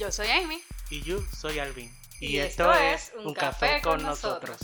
[0.00, 0.62] Yo soy Amy.
[0.88, 1.94] Y yo soy Alvin.
[2.20, 4.58] Y esto es Un Café con Nosotros.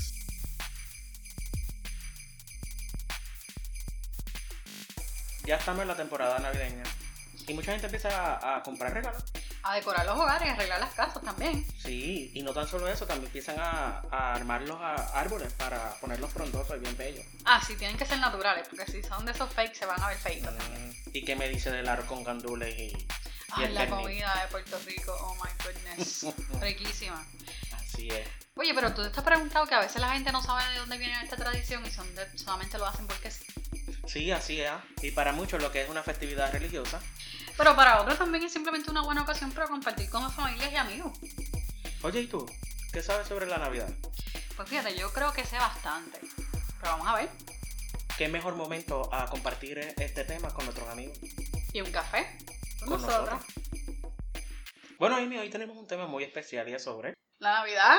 [5.44, 6.82] Ya estamos en la temporada navideña.
[7.46, 9.22] Y mucha gente empieza a, a comprar regalos.
[9.62, 11.64] A decorar los hogares, a arreglar las casas también.
[11.78, 15.94] Sí, y no tan solo eso, también empiezan a, a armar los a- árboles para
[16.00, 17.24] ponerlos frondosos y bien bellos.
[17.44, 20.08] Ah, sí, tienen que ser naturales, porque si son de esos fake se van a
[20.08, 20.52] ver feitos.
[20.54, 23.06] Mm, ¿Y qué me dice del arroz con gandules y
[23.52, 24.00] Ay, el la pernil?
[24.02, 26.26] comida de Puerto Rico, oh my goodness.
[26.60, 27.24] Riquísima.
[27.72, 28.26] Así es.
[28.56, 30.98] Oye, pero tú te has preguntado que a veces la gente no sabe de dónde
[30.98, 33.44] viene esta tradición y son de- solamente lo hacen porque sí.
[34.06, 34.70] Sí, así es.
[35.02, 37.00] Y para muchos lo que es una festividad religiosa.
[37.56, 40.76] Pero para otros también es simplemente una buena ocasión para compartir con las familias y
[40.76, 41.18] amigos.
[42.02, 42.46] Oye, ¿y tú?
[42.92, 43.88] ¿Qué sabes sobre la Navidad?
[44.56, 46.18] Pues fíjate, yo creo que sé bastante.
[46.80, 47.28] Pero vamos a ver.
[48.16, 51.18] ¿Qué mejor momento a compartir este tema con nuestros amigos?
[51.74, 52.26] ¿Y un café?
[52.86, 53.00] Con.
[54.98, 57.14] Bueno, Amy, hoy tenemos un tema muy especial y es sobre...
[57.38, 57.98] La Navidad.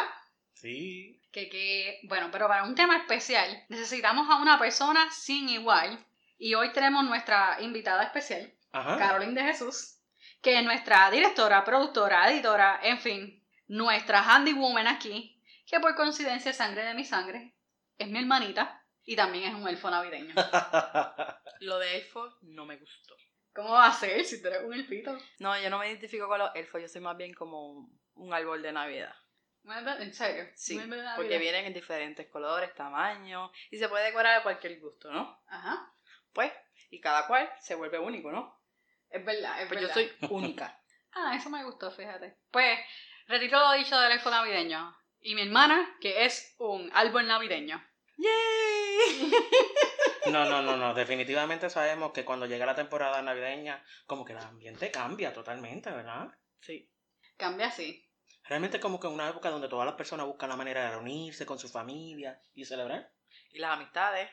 [0.54, 1.22] Sí.
[1.32, 6.04] Que, que, bueno, pero para un tema especial necesitamos a una persona sin igual.
[6.38, 8.98] Y hoy tenemos nuestra invitada especial, Ajá.
[8.98, 10.00] Caroline de Jesús,
[10.42, 16.58] que es nuestra directora, productora, editora, en fin, nuestra handywoman aquí, que por coincidencia es
[16.58, 17.56] sangre de mi sangre,
[17.98, 20.34] es mi hermanita y también es un elfo navideño.
[21.60, 23.16] Lo de elfo no me gustó.
[23.58, 25.18] ¿Cómo va a ser si tú eres un elfito?
[25.40, 28.62] No, yo no me identifico con los elfos, yo soy más bien como un, árbol
[28.62, 29.16] de Navidad.
[29.64, 30.48] ¿En serio?
[30.54, 34.44] Sí, ¿Un árbol de porque vienen en diferentes colores, tamaños, y se puede decorar a
[34.44, 35.42] cualquier gusto, ¿no?
[35.48, 35.92] Ajá,
[36.34, 36.54] Pues,
[36.92, 38.62] y cada cual se vuelve único, ¿no?
[39.10, 40.80] es verdad, es Pues yo soy única.
[41.14, 42.38] Ah, eso me gustó, fíjate.
[42.52, 42.78] Pues,
[43.26, 44.96] retiro lo dicho del elfo navideño.
[45.20, 47.84] Y mi hermana, que es un árbol navideño.
[48.18, 48.77] ¡Yay!
[50.32, 50.94] No, no, no, no.
[50.94, 56.28] Definitivamente sabemos que cuando llega la temporada navideña, como que el ambiente cambia totalmente, ¿verdad?
[56.60, 56.90] Sí.
[57.38, 58.06] Cambia así.
[58.44, 61.46] Realmente como que es una época donde todas las personas buscan la manera de reunirse
[61.46, 63.12] con su familia y celebrar.
[63.52, 64.30] Y las amistades.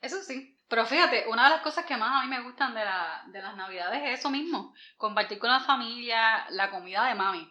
[0.00, 0.58] Eso sí.
[0.68, 3.40] Pero fíjate, una de las cosas que más a mí me gustan de, la, de
[3.40, 4.74] las navidades es eso mismo.
[4.96, 7.48] Compartir con la familia la comida de mami.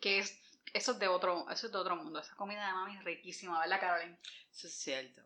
[0.00, 0.40] Que es,
[0.72, 2.20] eso es de otro, eso es de otro mundo.
[2.20, 4.18] Esa comida de mami es riquísima, ¿verdad, Caroline?
[4.50, 5.22] Eso es cierto.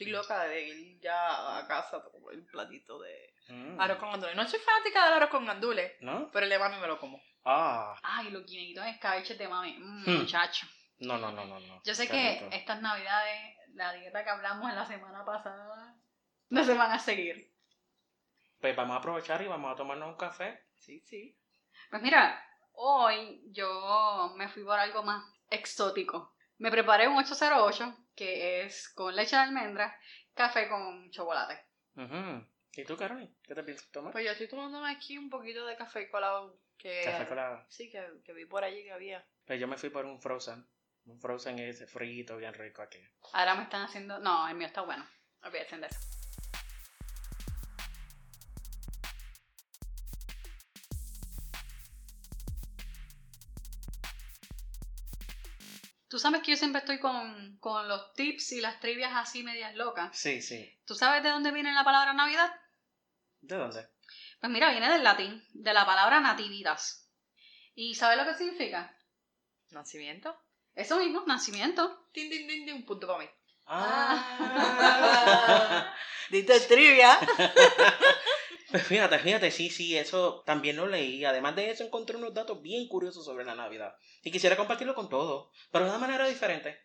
[0.00, 3.78] Estoy loca de ir ya a casa a comer un platito de Mm.
[3.80, 4.34] arroz con gandules.
[4.36, 6.30] No soy fanática del arroz con gandules, ¿No?
[6.30, 7.20] pero el de mami me lo como.
[7.44, 9.76] Ah, Ay, los guineitos en escabeche de mami.
[9.78, 10.18] Mm, Hmm.
[10.20, 10.66] Muchacho.
[11.00, 11.82] no, no, no, no, no.
[11.84, 15.94] Yo sé que estas navidades, la dieta que hablamos en la semana pasada,
[16.48, 17.52] no se van a seguir.
[18.60, 20.64] Pues vamos a aprovechar y vamos a tomarnos un café.
[20.76, 21.36] Sí, sí.
[21.90, 26.29] Pues mira, hoy yo me fui por algo más exótico.
[26.60, 29.98] Me preparé un 808, que es con leche de almendra,
[30.34, 31.64] café con chocolate.
[31.96, 32.46] Ujú.
[32.74, 33.30] ¿Y tú, Carolina?
[33.42, 34.12] ¿Qué te piensas tomar?
[34.12, 37.00] Pues yo estoy tomándome aquí un poquito de café colado que...
[37.02, 37.64] Café colado.
[37.70, 39.26] Sí, que, que vi por allí que había.
[39.46, 40.68] Pues yo me fui por un frozen.
[41.06, 43.00] Un frozen ese frito bien rico aquí.
[43.32, 44.18] Ahora me están haciendo...
[44.18, 45.08] No, el mío está bueno.
[45.42, 46.19] Olvídense de eso.
[56.20, 60.16] Sabes que yo siempre estoy con, con los tips y las trivias así medias locas.
[60.16, 60.72] Sí, sí.
[60.84, 62.54] ¿Tú sabes de dónde viene la palabra Navidad?
[63.40, 63.88] ¿De dónde?
[64.40, 67.08] Pues mira, viene del latín, de la palabra nativitas.
[67.74, 68.96] ¿Y sabes lo que significa?
[69.70, 70.36] ¿Nacimiento?
[70.74, 72.06] Eso mismo, nacimiento.
[72.12, 73.28] Tin, tin, tin, tin, un punto para mí.
[73.66, 74.64] Ah.
[76.30, 77.18] Diste trivia.
[78.70, 81.24] Pues fíjate, fíjate, sí, sí, eso también lo leí.
[81.24, 83.96] Además de eso, encontré unos datos bien curiosos sobre la Navidad.
[84.22, 86.78] Y quisiera compartirlo con todos, pero de una manera diferente.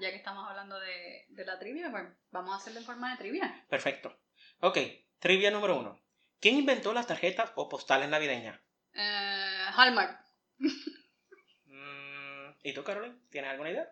[0.00, 3.16] Ya que estamos hablando de, de la trivia, pues vamos a hacerlo en forma de
[3.18, 3.66] trivia.
[3.68, 4.16] Perfecto.
[4.60, 4.78] Ok,
[5.18, 6.00] trivia número uno.
[6.40, 8.58] ¿Quién inventó las tarjetas o postales navideñas?
[8.94, 10.18] Eh, Hallmark,
[11.66, 13.16] Mm, ¿Y tú, Carolina?
[13.30, 13.88] ¿Tienes alguna idea?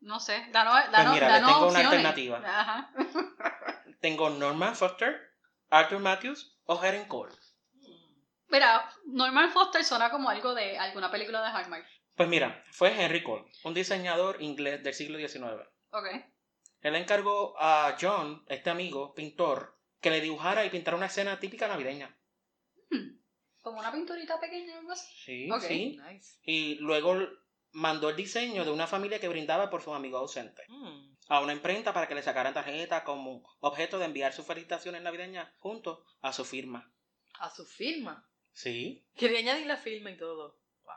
[0.00, 2.42] no sé, danos, danos, mira, les danos tengo una alternativa.
[2.44, 2.90] Ajá.
[4.00, 5.30] Tengo Norman Foster,
[5.70, 7.32] Arthur Matthews o Helen Cole.
[8.48, 11.86] Mira, Norman Foster suena como algo de alguna película de Hallmark.
[12.14, 15.66] Pues mira, fue Henry Cole, un diseñador inglés del siglo XIX.
[15.90, 16.06] Ok.
[16.82, 21.68] Él encargó a John, este amigo, pintor, que le dibujara y pintara una escena típica
[21.68, 22.14] navideña.
[22.90, 23.18] Hmm.
[23.62, 25.14] Como una pinturita pequeña o algo así.
[25.24, 25.62] Sí, Ok.
[25.62, 25.98] sí.
[26.10, 26.38] Nice.
[26.42, 27.16] Y luego
[27.70, 31.11] mandó el diseño de una familia que brindaba por sus amigos ausentes Mm.
[31.32, 35.48] A una imprenta para que le sacaran tarjeta como objeto de enviar sus felicitaciones navideñas
[35.60, 36.92] junto a su firma.
[37.38, 38.28] A su firma.
[38.52, 39.02] Sí.
[39.16, 40.60] Quería añadir la firma y todo.
[40.84, 40.92] Wow.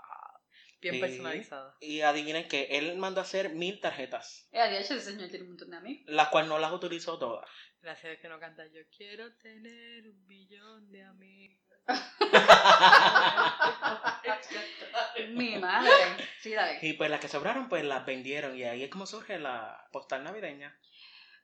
[0.81, 0.99] Bien Sí.
[0.99, 1.77] personalizada.
[1.79, 5.43] Y adivinen que él mandó a hacer mil tarjetas, Eh, de hecho, ese señor tiene
[5.45, 6.03] un montón de amigos.
[6.07, 7.49] las cuales no las utilizó todas.
[7.81, 8.65] Gracias a que no canta.
[8.67, 11.64] Yo quiero tener un millón de amigos.
[15.29, 15.91] Mi madre.
[16.41, 16.79] Sí, dale.
[16.81, 18.55] Y pues las que sobraron, pues las vendieron.
[18.55, 20.77] Y ahí es como surge la postal navideña.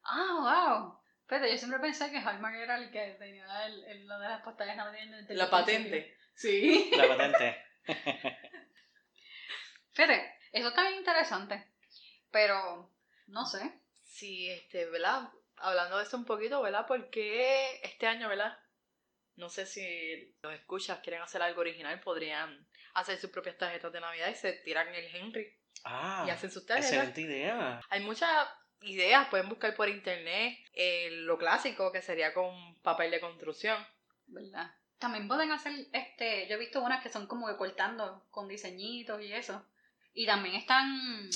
[0.03, 0.99] Ah, wow.
[1.21, 4.41] Espérate, yo siempre pensé que Hallmark era el que tenía el, el- lo de las
[4.41, 5.25] postales navideñas.
[5.29, 6.17] La patente.
[6.35, 6.91] Sí.
[6.95, 7.63] La patente.
[9.93, 11.67] Fíjate, eso está bien interesante.
[12.31, 12.89] Pero,
[13.27, 13.79] no sé.
[14.03, 15.29] Sí, este, ¿verdad?
[15.57, 16.85] Hablando de eso un poquito, ¿verdad?
[16.87, 18.57] Porque este año, ¿verdad?
[19.41, 23.99] No sé si los escuchas quieren hacer algo original, podrían hacer sus propias tarjetas de
[23.99, 26.91] Navidad y se tiran el Henry Ah, y hacen sus tarjetas.
[26.91, 27.81] excelente idea.
[27.89, 28.29] Hay muchas
[28.81, 33.83] ideas, pueden buscar por internet eh, lo clásico que sería con papel de construcción.
[34.27, 34.75] ¿Verdad?
[34.99, 39.23] También pueden hacer, este, yo he visto unas que son como que cortando con diseñitos
[39.23, 39.65] y eso.
[40.13, 41.29] Y también están,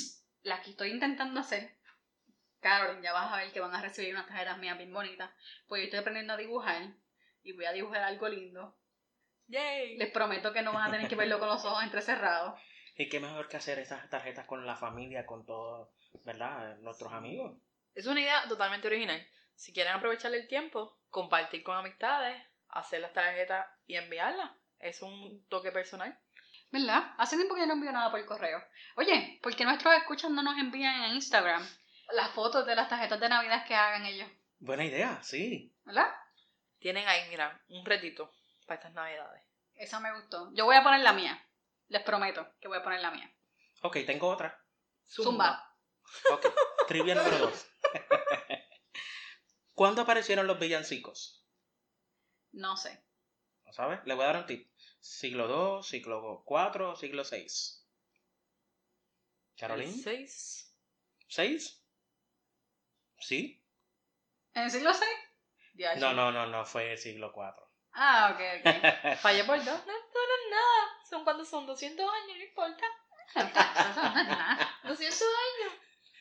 [0.44, 1.76] las que estoy intentando hacer,
[2.60, 5.32] Carolyn, ya vas a ver que van a recibir unas tarjetas mías bien bonitas.
[5.68, 6.94] Pues yo estoy aprendiendo a dibujar
[7.46, 8.76] y voy a dibujar algo lindo.
[9.48, 9.98] ¡Yay!
[9.98, 12.60] Les prometo que no van a tener que verlo con los ojos entrecerrados.
[12.98, 15.90] Y qué mejor que hacer esas tarjetas con la familia, con todos,
[16.24, 16.78] ¿verdad?
[16.78, 17.58] Nuestros amigos.
[17.94, 19.22] Es una idea totalmente original.
[19.54, 24.50] Si quieren aprovechar el tiempo, compartir con amistades, hacer las tarjetas y enviarlas.
[24.80, 26.18] Es un toque personal.
[26.72, 27.14] ¿Verdad?
[27.18, 28.64] Hace tiempo que yo no envío nada por correo.
[28.96, 31.68] Oye, ¿por qué nuestros escuchas no nos envían en Instagram
[32.14, 34.30] las fotos de las tarjetas de Navidad que hagan ellos?
[34.60, 35.76] Buena idea, sí.
[35.84, 36.16] ¿Verdad?
[36.86, 38.32] Tienen ahí, mira, un retito
[38.68, 39.42] para estas navidades.
[39.74, 40.54] Esa me gustó.
[40.54, 41.44] Yo voy a poner la mía.
[41.88, 43.28] Les prometo que voy a poner la mía.
[43.82, 44.64] Ok, tengo otra.
[45.04, 45.76] Zumba.
[46.32, 46.46] Ok,
[46.88, 47.68] trivia número dos.
[49.74, 51.44] ¿Cuándo aparecieron los villancicos?
[52.52, 53.04] No sé.
[53.66, 54.02] ¿No sabes?
[54.06, 54.72] Le voy a dar un tip.
[55.00, 57.48] Siglo II, siglo IV, siglo VI.
[59.58, 60.04] ¿Carolina?
[60.04, 60.72] Seis.
[61.30, 61.84] ¿Seis?
[63.18, 63.66] ¿Sí?
[64.54, 65.25] ¿En el siglo VI?
[65.98, 67.54] No, no, no, no, fue el siglo IV.
[67.94, 69.18] Ah, ok, ok.
[69.22, 69.86] Fallé por dos.
[69.86, 71.04] No, no, nada.
[71.10, 72.86] Son cuando son 200 años, no importa.
[73.36, 74.80] Eso no es nada.
[74.84, 75.74] 200 años.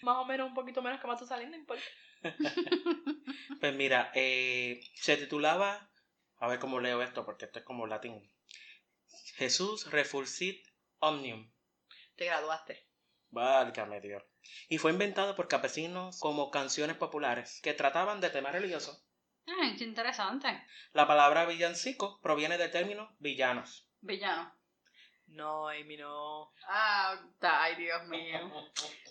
[0.02, 1.84] Más o menos, un poquito menos que Matusalén, no importa.
[3.60, 5.90] Pues mira, eh, se titulaba,
[6.38, 8.30] a ver cómo leo esto, porque esto es como latín.
[9.36, 10.66] Jesús Refulsit
[10.98, 11.50] Omnium.
[12.16, 12.86] Te graduaste.
[13.30, 14.22] Válgame Dios.
[14.68, 19.03] Y fue inventado por campesinos como canciones populares que trataban de temas religiosos.
[19.44, 20.66] Qué interesante.
[20.92, 23.88] La palabra villancico proviene del término villanos.
[24.00, 24.54] Villano.
[25.28, 26.52] No, Amy, no.
[26.68, 28.50] Ah, ay, Dios mío.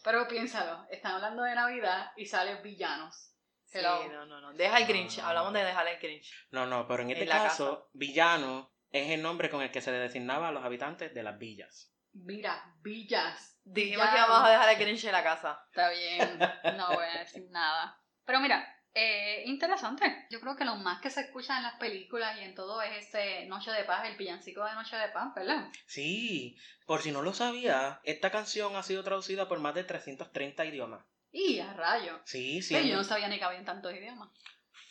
[0.03, 3.31] Pero piénsalo, están hablando de Navidad y salen villanos.
[3.65, 4.07] Sí, Hello.
[4.09, 4.53] no, no, no.
[4.53, 5.17] Deja el Grinch.
[5.17, 5.27] No.
[5.27, 6.31] Hablamos de dejar el Grinch.
[6.51, 9.91] No, no, pero en este En caso, villano es el nombre con el que se
[9.91, 11.91] le designaba a los habitantes de las villas.
[12.13, 13.59] Mira, villas.
[13.63, 15.65] Dijimos que íbamos a dejar el Grinch en la casa.
[15.69, 16.39] Está bien,
[16.77, 17.99] no voy a decir nada.
[18.23, 18.63] Pero mira,
[18.95, 20.27] eh, interesante.
[20.29, 23.05] Yo creo que lo más que se escucha en las películas y en todo es
[23.05, 25.69] este Noche de Paz, el villancico de Noche de Paz, ¿verdad?
[25.87, 30.65] Sí, por si no lo sabía, esta canción ha sido traducida por más de 330
[30.65, 31.03] idiomas.
[31.31, 32.19] Y a rayo.
[32.25, 32.75] Sí, sí.
[32.75, 34.29] Pero yo no sabía ni que habían tantos idiomas.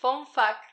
[0.01, 0.65] Fun fact.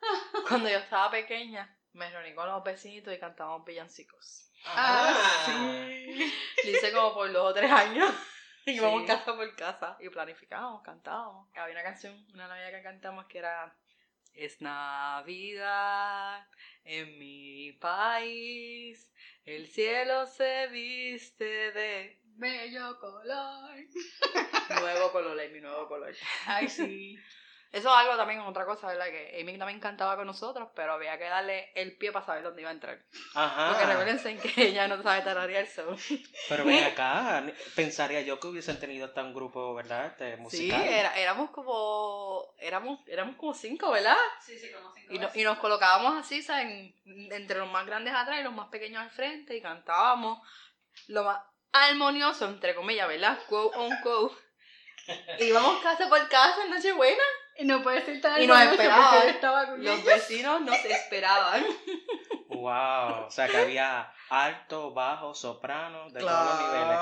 [0.48, 4.52] Cuando yo estaba pequeña, me reuní con los vecinitos y cantábamos villancicos.
[4.64, 5.12] Ah,
[5.46, 6.32] sí.
[6.64, 8.12] Lo hice como por dos o tres años.
[8.66, 9.06] Y íbamos Sí.
[9.08, 11.48] casa por casa y planificábamos, cantábamos.
[11.54, 13.74] Había una canción, una Navidad que cantamos que era
[14.34, 16.46] Es Navidad
[16.84, 19.12] en mi país,
[19.44, 23.76] el cielo se viste de Bello color.
[24.80, 26.14] nuevo color, mi nuevo color.
[26.46, 27.18] Ay, sí.
[27.72, 29.06] Eso es algo también, otra cosa, ¿verdad?
[29.06, 32.60] Que Amy también cantaba con nosotros, pero había que darle el pie para saber dónde
[32.60, 33.02] iba a entrar.
[33.34, 33.68] Ajá.
[33.70, 35.96] Porque recuérdense que ella no sabe tararear, so.
[36.50, 37.42] Pero ven acá,
[37.74, 40.06] pensaría yo que hubiesen tenido hasta un grupo, ¿verdad?
[40.08, 40.82] Este, Sí, musical.
[40.82, 42.54] era- éramos como.
[42.58, 44.16] Éramos, éramos como cinco, ¿verdad?
[44.44, 45.40] Sí, sí, como cinco Y, no- veces.
[45.40, 46.94] y nos colocábamos así, ¿saben?
[47.06, 50.46] Entre los más grandes atrás y los más pequeños al frente y cantábamos
[51.08, 51.40] lo más
[51.72, 53.38] armonioso, entre comillas, ¿verdad?
[53.48, 54.34] Quote on quote.
[55.40, 57.22] Íbamos casa por casa en Nochebuena.
[57.58, 59.10] Y no puede ser tan Y nos esperaban.
[59.10, 60.04] porque él estaba con Los ellos.
[60.06, 61.64] vecinos nos esperaban.
[62.48, 63.26] Wow.
[63.26, 66.98] O sea que había alto, bajo, soprano, de todos los niveles.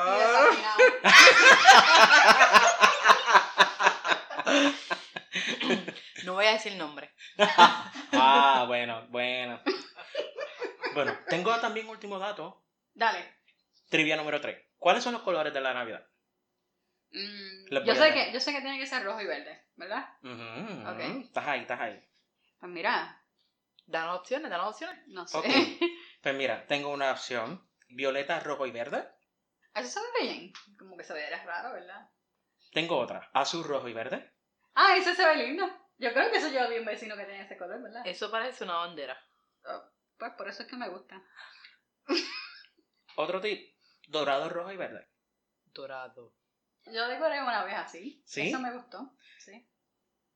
[6.14, 6.26] Y.
[6.26, 7.10] No voy a decir nombre.
[8.12, 9.60] Ah, bueno, bueno.
[10.94, 12.64] Bueno, tengo también último dato.
[12.94, 13.36] Dale.
[13.88, 14.56] Trivia número 3.
[14.78, 16.04] ¿Cuáles son los colores de la Navidad?
[17.12, 20.08] Mm, yo, sé que, yo sé que tiene que ser rojo y verde, ¿verdad?
[20.22, 21.24] Ujú, Ok.
[21.24, 22.08] Estás ahí, estás ahí.
[22.58, 23.20] Pues mira,
[23.90, 25.04] Danos opciones, danos opciones.
[25.08, 25.36] no sé.
[25.38, 25.44] Ok.
[26.22, 27.66] Pues mira, tengo una opción.
[27.88, 29.08] Violeta, rojo y verde.
[29.74, 30.52] Eso se ve bien.
[30.78, 32.10] Como que se ve raro, ¿verdad?
[32.72, 33.30] Tengo otra.
[33.32, 34.32] Azul, rojo y verde.
[34.74, 35.66] Ah, ese se ve lindo.
[35.96, 38.06] Yo creo que eso yo vi un vecino que tenía ese color, ¿verdad?
[38.06, 39.18] Eso parece una bandera.
[40.18, 41.22] Pues por eso es que me gusta.
[43.16, 43.74] Otro tip.
[44.08, 45.08] Dorado, rojo y verde.
[45.72, 46.34] Dorado.
[46.86, 48.22] Yo decoré una vez así.
[48.24, 48.48] ¿Sí?
[48.48, 49.12] Eso me gustó.
[49.38, 49.66] Sí.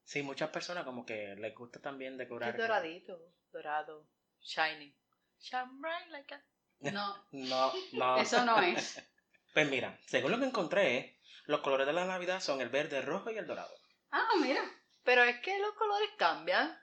[0.02, 2.50] Sí, muchas personas como que les gusta también decorar.
[2.50, 3.18] Es doradito.
[3.52, 4.06] Dorado.
[4.40, 4.94] Shiny.
[5.40, 6.44] Shine bright like a...
[6.92, 8.16] No, No, no.
[8.18, 9.02] eso no es.
[9.54, 13.04] Pues mira, según lo que encontré, los colores de la Navidad son el verde, el
[13.06, 13.72] rojo y el dorado.
[14.10, 14.60] Ah, mira.
[15.04, 16.76] Pero es que los colores cambian.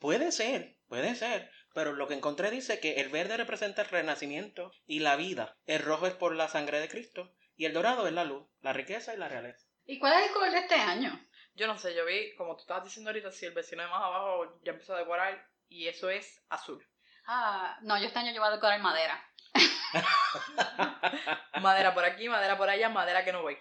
[0.00, 4.72] Puede ser, puede ser, pero lo que encontré dice que el verde representa el renacimiento
[4.84, 8.14] y la vida, el rojo es por la sangre de Cristo y el dorado es
[8.14, 9.66] la luz, la riqueza y la realeza.
[9.84, 11.20] ¿Y cuál es el color de este año?
[11.54, 14.02] Yo no sé, yo vi, como tú estabas diciendo ahorita, si el vecino de más
[14.02, 16.86] abajo ya empezó a decorar y eso es azul.
[17.26, 19.22] Ah, no, yo este año yo voy a decorar madera.
[21.60, 23.58] Madera por aquí, madera por allá, madera que no voy.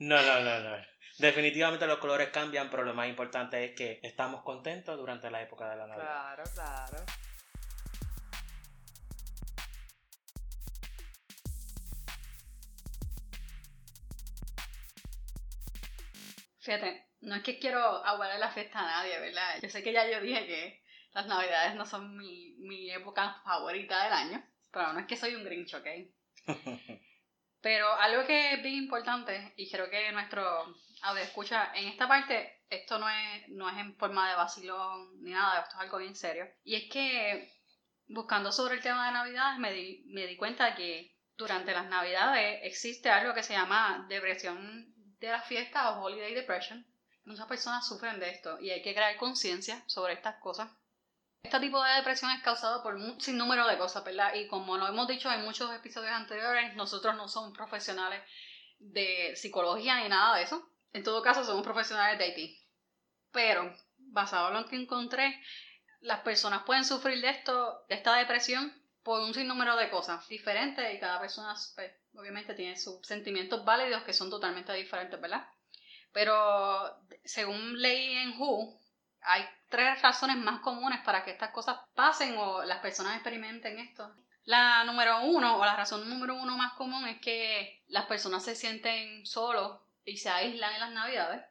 [0.00, 0.76] No, no, no, no.
[1.18, 5.70] Definitivamente los colores cambian, pero lo más importante es que estamos contentos durante la época
[5.70, 6.04] de la Navidad.
[6.04, 6.96] Claro, claro.
[16.64, 19.60] Fíjate, no es que quiero aguardar la fiesta a nadie, ¿verdad?
[19.62, 24.02] Yo sé que ya yo dije que las navidades no son mi, mi época favorita
[24.04, 25.86] del año, pero no es que soy un grinch, ¿ok?
[27.60, 30.42] Pero algo que es bien importante, y creo que nuestro
[31.00, 35.30] audio escucha en esta parte, esto no es, no es en forma de vacilón ni
[35.30, 36.46] nada, esto es algo bien serio.
[36.62, 37.50] Y es que
[38.06, 42.60] buscando sobre el tema de Navidad me di, me di cuenta que durante las Navidades
[42.64, 44.93] existe algo que se llama depresión
[45.24, 46.84] de la fiesta o holiday depression.
[47.24, 50.70] Muchas personas sufren de esto y hay que crear conciencia sobre estas cosas.
[51.42, 54.34] Este tipo de depresión es causado por un sinnúmero de cosas, ¿verdad?
[54.34, 58.22] Y como lo hemos dicho en muchos episodios anteriores, nosotros no somos profesionales
[58.78, 60.68] de psicología ni nada de eso.
[60.92, 62.60] En todo caso, somos profesionales de IT.
[63.30, 65.42] Pero, basado en lo que encontré,
[66.00, 70.94] las personas pueden sufrir de esto, de esta depresión, por un sinnúmero de cosas diferentes
[70.94, 75.46] y cada persona, pues, obviamente, tiene sus sentimientos válidos que son totalmente diferentes, ¿verdad?
[76.12, 78.78] Pero, según leí en Who,
[79.22, 84.14] hay tres razones más comunes para que estas cosas pasen o las personas experimenten esto.
[84.44, 88.54] La número uno, o la razón número uno más común es que las personas se
[88.54, 91.44] sienten solos y se aíslan en las navidades.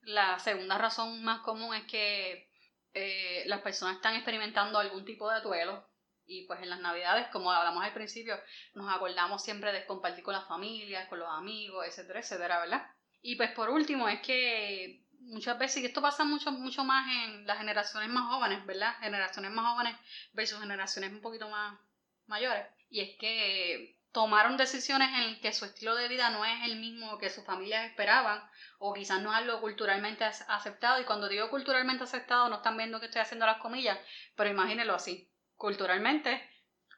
[0.00, 2.50] La segunda razón más común es que
[2.94, 5.86] eh, las personas están experimentando algún tipo de duelo
[6.28, 8.38] y pues en las navidades, como hablamos al principio,
[8.74, 12.86] nos acordamos siempre de compartir con las familias, con los amigos, etcétera, etcétera, ¿verdad?
[13.22, 17.46] Y pues por último es que muchas veces, y esto pasa mucho, mucho más en
[17.46, 18.94] las generaciones más jóvenes, ¿verdad?
[19.00, 19.96] Generaciones más jóvenes
[20.32, 21.78] versus generaciones un poquito más
[22.26, 22.66] mayores.
[22.90, 27.18] Y es que tomaron decisiones en que su estilo de vida no es el mismo
[27.18, 28.42] que sus familias esperaban,
[28.78, 31.00] o quizás no es algo culturalmente aceptado.
[31.00, 33.98] Y cuando digo culturalmente aceptado, no están viendo que estoy haciendo las comillas,
[34.36, 35.30] pero imagínenlo así.
[35.58, 36.42] Culturalmente,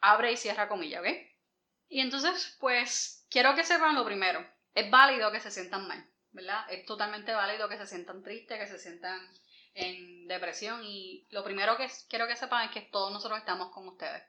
[0.01, 1.09] abre y cierra comillas, ¿ok?
[1.89, 4.47] Y entonces, pues, quiero que sepan lo primero.
[4.75, 6.07] Es válido que se sientan mal.
[6.33, 6.65] ¿verdad?
[6.71, 9.21] Es totalmente válido que se sientan tristes, que se sientan
[9.75, 13.89] en depresión y lo primero que quiero que sepan es que todos nosotros estamos con
[13.89, 14.23] ustedes.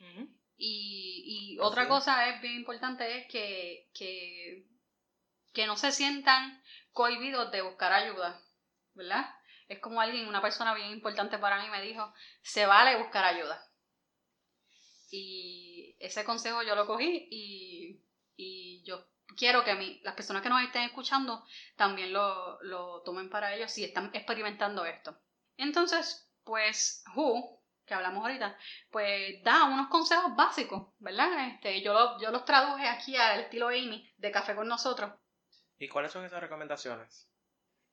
[0.00, 0.28] Uh -huh.
[0.56, 1.88] Y, y otra Así.
[1.88, 4.64] cosa es bien importante es que, que,
[5.52, 8.40] que no se sientan cohibidos de buscar ayuda,
[8.94, 9.26] ¿verdad?
[9.68, 13.66] Es como alguien, una persona bien importante para mí me dijo, se vale buscar ayuda.
[15.10, 18.02] Y ese consejo yo lo cogí y,
[18.36, 19.06] y yo
[19.36, 21.44] quiero que mi, las personas que nos estén escuchando
[21.76, 25.18] también lo, lo tomen para ellos si están experimentando esto.
[25.56, 28.56] Entonces, pues Who, que hablamos ahorita,
[28.90, 31.48] pues da unos consejos básicos, ¿verdad?
[31.48, 35.12] Este, yo, lo, yo los traduje aquí al estilo Amy de Café con nosotros.
[35.78, 37.28] ¿Y cuáles son esas recomendaciones?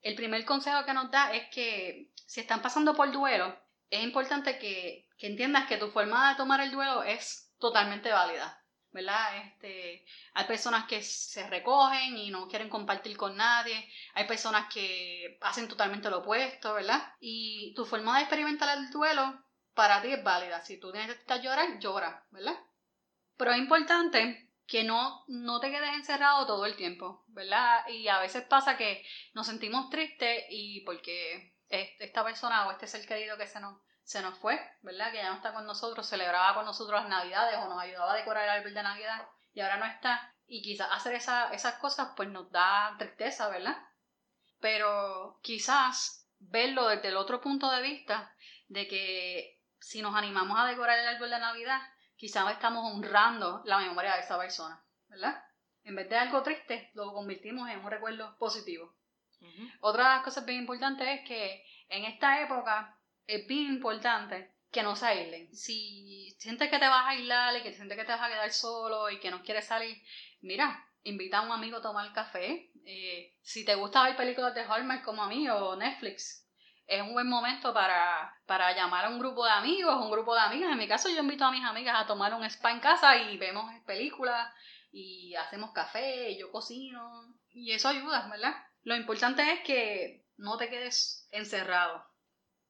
[0.02, 3.58] El primer consejo que nos da es que si están pasando por duelo,
[3.90, 8.62] es importante que, que entiendas que tu forma de tomar el duelo es totalmente válida.
[8.92, 9.38] ¿verdad?
[9.38, 15.38] Este, hay personas que se recogen y no quieren compartir con nadie, hay personas que
[15.42, 17.02] hacen totalmente lo opuesto, ¿verdad?
[17.20, 20.62] Y tu forma de experimentar el duelo para ti es válida.
[20.62, 22.58] Si tú necesitas llorar, llora, ¿verdad?
[23.38, 27.86] Pero es importante que no, no te quedes encerrado todo el tiempo, ¿verdad?
[27.90, 33.06] Y a veces pasa que nos sentimos tristes y porque esta persona o este ser
[33.06, 35.12] querido que se nos se nos fue, ¿verdad?
[35.12, 38.16] Que ya no está con nosotros, celebraba con nosotros las navidades o nos ayudaba a
[38.16, 40.34] decorar el árbol de navidad y ahora no está.
[40.48, 43.76] Y quizás hacer esa, esas cosas pues nos da tristeza, ¿verdad?
[44.62, 48.34] Pero quizás verlo desde el otro punto de vista
[48.70, 51.82] de que si nos animamos a decorar el árbol de navidad,
[52.22, 55.44] quizás estamos honrando la memoria de esa persona, ¿verdad?
[55.84, 58.96] En vez de algo triste, lo convertimos en un recuerdo positivo.
[59.40, 59.72] Uh -huh.
[59.80, 64.84] Otra de las cosas bien importantes es que en esta época es bien importante que
[64.84, 65.52] no se aíslen.
[65.52, 68.52] Si sientes que te vas a aislar y que sientes que te vas a quedar
[68.52, 69.98] solo y que no quieres salir,
[70.42, 72.72] mira, invita a un amigo a tomar café.
[72.86, 76.41] Eh, si te gusta ver películas de Hallmark como a mí o Netflix,
[76.92, 80.42] es un buen momento para, para llamar a un grupo de amigos, un grupo de
[80.42, 80.74] amigas.
[80.74, 83.38] En mi caso, yo invito a mis amigas a tomar un spa en casa y
[83.38, 84.54] vemos películas
[84.92, 87.34] y hacemos café, y yo cocino.
[87.52, 88.54] Y eso ayuda, ¿verdad?
[88.84, 92.06] Lo importante es que no te quedes encerrado.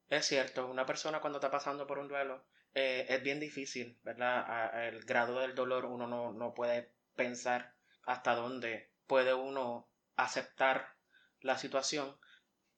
[0.08, 4.86] Es cierto, una persona cuando está pasando por un duelo eh, es bien difícil, ¿verdad?
[4.86, 7.74] el grado del dolor uno no, no puede pensar
[8.06, 10.94] hasta dónde puede uno aceptar
[11.40, 12.16] la situación,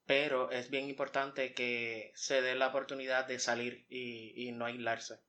[0.06, 5.20] pero es bien importante que se dé la oportunidad de salir y, y no aislarse.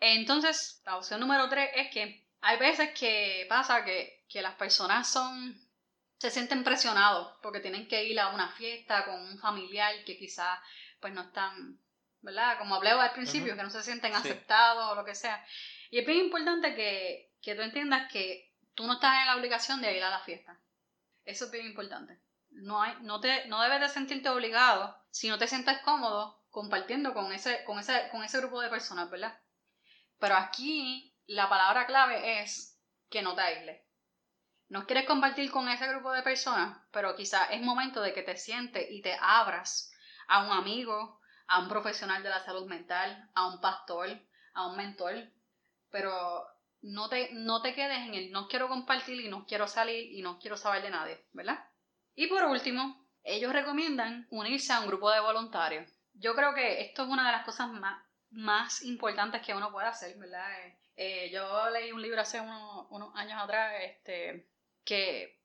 [0.00, 5.10] Entonces, la opción número tres es que hay veces que pasa que, que las personas
[5.10, 5.68] son
[6.18, 10.58] se sienten presionados porque tienen que ir a una fiesta con un familiar que quizás
[11.00, 11.78] pues no están,
[12.22, 12.58] ¿verdad?
[12.58, 15.44] Como hablé al principio, que no se sienten aceptados o lo que sea.
[15.90, 19.80] Y es bien importante que, que tú entiendas que tú no estás en la obligación
[19.80, 20.58] de ir a la fiesta.
[21.24, 22.18] Eso es bien importante.
[22.50, 27.14] No, hay, no, te, no debes de sentirte obligado si no te sientes cómodo compartiendo
[27.14, 29.38] con ese, con ese, con ese grupo de personas, ¿verdad?
[30.18, 32.78] Pero aquí la palabra clave es
[33.10, 33.88] que no te aísles
[34.68, 38.36] no quieres compartir con ese grupo de personas, pero quizás es momento de que te
[38.36, 39.90] sientes y te abras
[40.28, 44.08] a un amigo, a un profesional de la salud mental, a un pastor,
[44.52, 45.14] a un mentor,
[45.90, 46.46] pero
[46.82, 50.20] no te, no te quedes en el no quiero compartir y no quiero salir y
[50.20, 51.64] no quiero saber de nadie, ¿verdad?
[52.18, 55.88] Y por último, ellos recomiendan unirse a un grupo de voluntarios.
[56.14, 59.86] Yo creo que esto es una de las cosas más, más importantes que uno puede
[59.86, 60.44] hacer, ¿verdad?
[60.96, 64.48] Eh, yo leí un libro hace unos años atrás, este,
[64.84, 65.40] que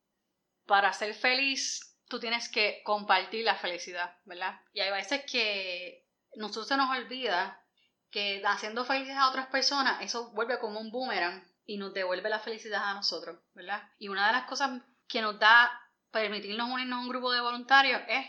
[0.66, 4.60] para ser feliz tú tienes que compartir la felicidad, ¿verdad?
[4.74, 7.64] Y hay veces que nosotros se nos olvida
[8.10, 12.40] que haciendo felices a otras personas, eso vuelve como un boomerang y nos devuelve la
[12.40, 13.84] felicidad a nosotros, ¿verdad?
[14.00, 15.83] Y una de las cosas que nos da
[16.14, 18.26] permitirnos unirnos a un grupo de voluntarios es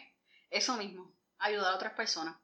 [0.51, 2.37] eso mismo, ayudar a otras personas.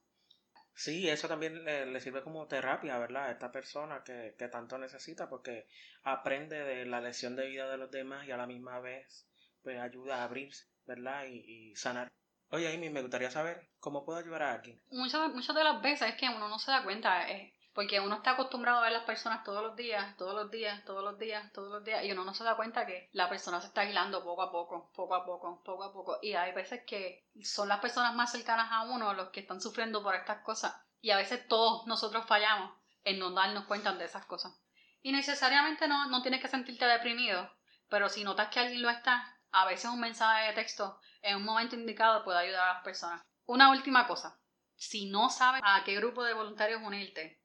[0.75, 3.27] Sí, eso también le, sirve como terapia, ¿verdad?
[3.27, 5.67] A esta persona que, que, tanto necesita porque
[6.05, 9.27] aprende de la lección de vida de los demás y a la misma vez
[9.63, 11.25] pues ayuda a abrirse, ¿verdad?
[11.27, 12.09] Y, sanar.
[12.51, 14.81] Oye, Amy, me gustaría saber cómo puedo ayudar a alguien.
[14.91, 18.17] Muchas, muchas de las veces es que uno no se da cuenta, eh, porque uno
[18.17, 21.51] está acostumbrado a ver las personas todos los días, todos los días, todos los días,
[21.51, 24.23] todos los días, y uno no se da cuenta que la persona se está aislando
[24.23, 26.19] poco a poco, poco a poco, poco a poco.
[26.21, 30.03] Y hay veces que son las personas más cercanas a uno los que están sufriendo
[30.03, 30.77] por estas cosas.
[31.01, 32.71] Y a veces todos nosotros fallamos
[33.03, 34.61] en no darnos cuenta de esas cosas.
[35.01, 37.51] Y necesariamente no, no tienes que sentirte deprimido,
[37.89, 41.45] pero si notas que alguien lo está, a veces un mensaje de texto en un
[41.45, 43.23] momento indicado puede ayudar a las personas.
[43.47, 44.39] Una última cosa,
[44.77, 47.40] si no sabes a qué grupo de voluntarios unirte,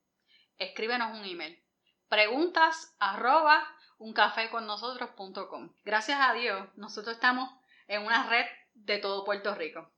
[0.58, 1.62] escríbenos un email.
[2.08, 5.74] Preguntas arroba uncafeconnosotros.com.
[5.84, 7.50] Gracias a Dios, nosotros estamos
[7.88, 9.92] en una red de todo Puerto Rico.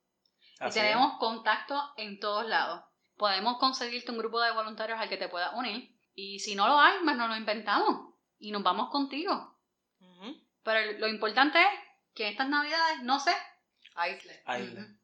[0.66, 2.84] y tenemos contacto en todos lados.
[3.18, 5.96] Podemos conseguirte un grupo de voluntarios al que te puedas unir.
[6.14, 8.14] Y si no lo hay, pues nos lo inventamos.
[8.40, 9.56] Y nos vamos contigo.
[10.64, 11.80] Pero lo importante es
[12.14, 13.32] que estas navidades no se
[14.46, 14.97] aíslen.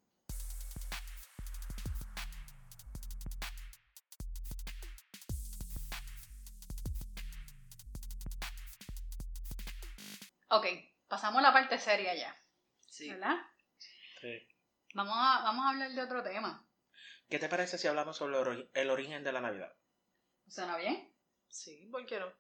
[10.56, 10.68] Ok,
[11.08, 12.39] pasamos a la parte seria ya.
[12.88, 13.10] Sí.
[13.10, 13.38] ¿Verdad?
[14.22, 14.48] Sí.
[14.94, 16.63] Vamos a, vamos a hablar de otro tema.
[17.28, 19.76] ¿Qué te parece si hablamos sobre el origen de la Navidad?
[20.48, 21.12] ¿Suena bien?
[21.50, 22.32] Sí, ¿por qué no?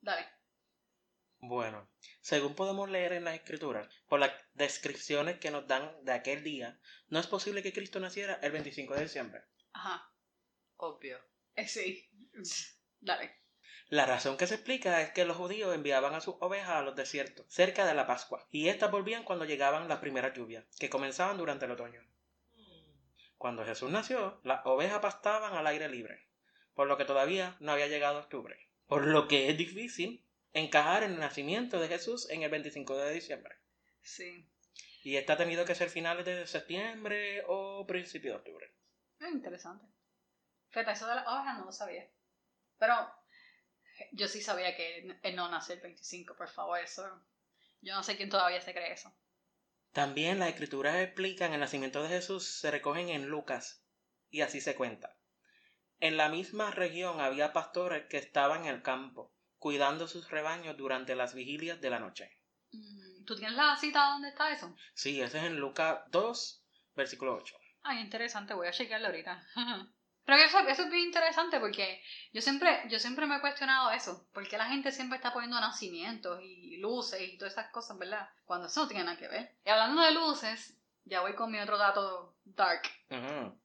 [0.00, 0.26] Dale.
[1.40, 1.90] Bueno,
[2.22, 6.80] según podemos leer en las escrituras, por las descripciones que nos dan de aquel día,
[7.08, 9.44] no es posible que Cristo naciera el 25 de diciembre.
[9.74, 10.10] Ajá.
[10.78, 11.20] Obvio.
[11.54, 12.08] Eh, sí.
[12.98, 13.42] Dale.
[13.90, 16.94] La razón que se explica es que los judíos enviaban a sus ovejas a los
[16.94, 21.38] desiertos, cerca de la Pascua, y éstas volvían cuando llegaban las primeras lluvias, que comenzaban
[21.38, 22.02] durante el otoño.
[23.38, 26.28] Cuando Jesús nació, las ovejas pastaban al aire libre,
[26.74, 30.22] por lo que todavía no había llegado octubre, por lo que es difícil
[30.52, 33.56] encajar el nacimiento de Jesús en el 25 de diciembre.
[34.02, 34.50] Sí.
[35.02, 38.74] Y está ha tenido que ser finales de septiembre o principio de octubre.
[39.18, 39.86] Es interesante.
[40.68, 42.06] Feta, eso de las ovejas no lo sabía.
[42.78, 42.94] Pero
[44.12, 47.02] yo sí sabía que él no nació el 25, por favor, eso.
[47.80, 49.14] Yo no sé quién todavía se cree eso.
[49.92, 53.84] También las escrituras explican el nacimiento de Jesús, se recogen en Lucas,
[54.30, 55.16] y así se cuenta.
[56.00, 61.16] En la misma región había pastores que estaban en el campo, cuidando sus rebaños durante
[61.16, 62.30] las vigilias de la noche.
[62.70, 64.76] Mm, ¿Tú tienes la cita dónde está eso?
[64.94, 67.56] Sí, ese es en Lucas 2, versículo 8.
[67.82, 69.42] Ay, interesante, voy a chequearlo ahorita.
[70.28, 72.02] Pero eso, eso es bien interesante porque
[72.34, 74.28] yo siempre, yo siempre me he cuestionado eso.
[74.34, 78.28] ¿Por qué la gente siempre está poniendo nacimientos y luces y todas esas cosas, verdad?
[78.44, 79.56] Cuando eso no tiene nada que ver.
[79.64, 82.82] Y hablando de luces, ya voy con mi otro dato dark.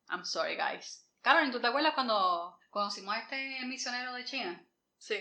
[0.09, 1.05] I'm sorry, guys.
[1.21, 4.63] Caroline, ¿tú te acuerdas cuando conocimos a este misionero de China?
[4.97, 5.17] Sí.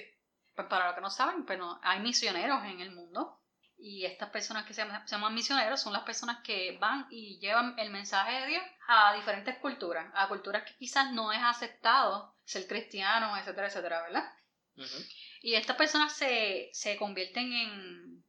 [0.54, 3.41] Pues para los que no saben, pues no- hay misioneros en el mundo.
[3.84, 7.40] Y estas personas que se llaman, se llaman misioneros son las personas que van y
[7.40, 12.32] llevan el mensaje de Dios a diferentes culturas, a culturas que quizás no es aceptado
[12.44, 14.32] ser cristiano, etcétera, etcétera, ¿verdad?
[15.40, 18.24] Y estas personas se, se convierten en,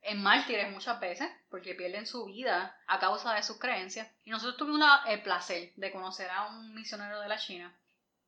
[0.00, 4.10] en mártires muchas veces porque pierden su vida a causa de sus creencias.
[4.24, 7.78] Y nosotros tuvimos el placer de conocer a un misionero de la China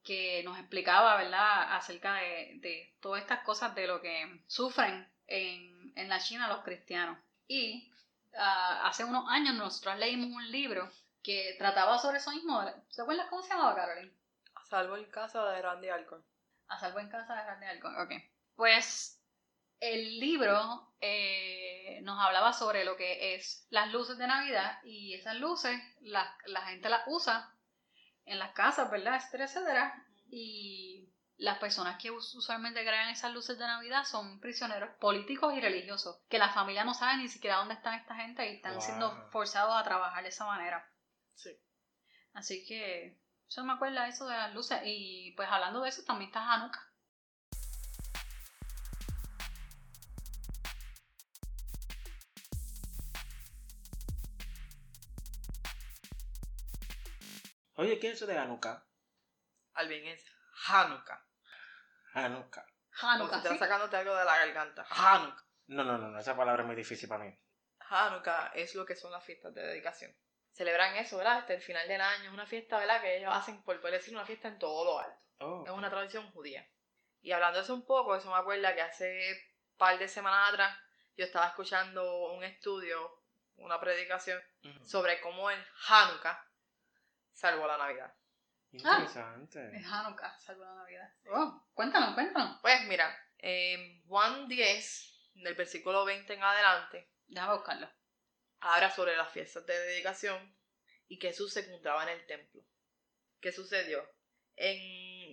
[0.04, 5.75] que nos explicaba, ¿verdad?, acerca de, de todas estas cosas de lo que sufren en,
[5.96, 7.18] en la China los cristianos.
[7.48, 7.92] Y
[8.38, 10.88] ah, hace unos años nosotros leímos un libro
[11.22, 12.62] que trataba sobre eso mismo.
[12.88, 14.12] ¿Se acuerdas cómo se llamaba, Caroline?
[14.54, 16.22] A salvo en casa de Randy Alcorn.
[16.68, 17.96] A salvo en casa de Grande Alcohol.
[17.98, 18.12] Ok.
[18.54, 19.20] Pues
[19.80, 25.36] el libro eh, nos hablaba sobre lo que es las luces de Navidad y esas
[25.36, 27.52] luces la, la gente las usa
[28.24, 29.16] en las casas, ¿verdad?
[29.16, 30.06] Etcétera, etcétera.
[30.30, 30.95] Y
[31.38, 36.18] las personas que us- usualmente crean esas luces de Navidad son prisioneros políticos y religiosos,
[36.28, 38.80] que la familia no sabe ni siquiera dónde están esta gente y están Wow.
[38.82, 40.90] siendo forzados a trabajar de esa manera.
[41.34, 41.50] Sí.
[42.32, 43.20] Así que
[43.50, 44.80] yo me acuerdo de eso de las luces.
[44.84, 46.82] Y pues hablando de eso también está Hanukkah.
[57.76, 58.86] Oye, ¿qué es eso de Hanukkah?
[59.74, 60.24] Alvin es
[60.68, 61.25] Hanukkah.
[62.16, 62.64] Hanukkah.
[63.00, 63.58] Como si Hanukkah, estás ¿sí?
[63.58, 64.86] sacándote algo de la garganta.
[64.88, 65.44] Hanukkah.
[65.68, 67.38] No, no, no, no, esa palabra es muy difícil para mí.
[67.88, 70.16] Hanukkah es lo que son las fiestas de dedicación.
[70.52, 71.40] Celebran eso, ¿verdad?
[71.40, 72.24] Este el final del año.
[72.24, 73.00] Es una fiesta, ¿verdad?
[73.02, 75.20] Que ellos hacen, por poder decir, una fiesta en todo lo alto.
[75.40, 75.64] Oh.
[75.66, 76.66] Es una tradición judía.
[77.20, 80.78] Y hablando de eso un poco, eso me acuerda que hace par de semanas atrás
[81.16, 83.20] yo estaba escuchando un estudio,
[83.56, 84.40] una predicación,
[84.82, 86.46] sobre cómo el Hanukkah
[87.32, 88.14] salvó la Navidad.
[88.76, 89.76] Interesante.
[89.76, 90.36] Es Hanukkah,
[90.76, 91.12] Navidad.
[91.32, 92.58] Oh, cuéntanos, cuéntanos.
[92.60, 97.90] Pues mira, en Juan 10, del versículo 20 en adelante, Déjame buscarlo.
[98.60, 100.56] habla sobre las fiestas de dedicación
[101.08, 102.62] y que Jesús se encontraba en el templo.
[103.40, 104.02] ¿Qué sucedió?
[104.56, 104.76] En,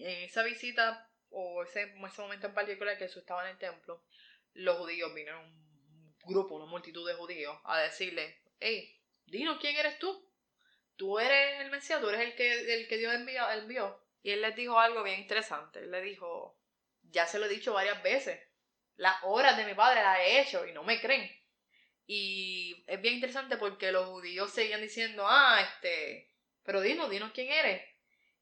[0.05, 4.03] en esa visita o ese, ese momento en particular que Jesús estaba en el templo,
[4.53, 9.97] los judíos vinieron, un grupo, una multitud de judíos, a decirle, hey, dinos quién eres
[9.99, 10.29] tú.
[10.95, 13.99] Tú eres el Mesías, tú eres el que, el que Dios envió, envió.
[14.21, 15.79] Y él les dijo algo bien interesante.
[15.79, 16.57] Él le dijo,
[17.03, 18.39] ya se lo he dicho varias veces,
[18.95, 21.29] las obras de mi padre las he hecho y no me creen.
[22.05, 26.31] Y es bien interesante porque los judíos seguían diciendo, ah, este,
[26.63, 27.81] pero dinos, dinos quién eres.